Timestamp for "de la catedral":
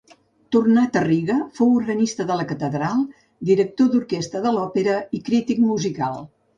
2.31-3.05